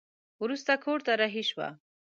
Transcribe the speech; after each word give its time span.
وروسته 0.43 0.71
کور 0.83 0.99
ته 1.05 1.11
رهي 1.21 1.43
شوه. 1.49 1.67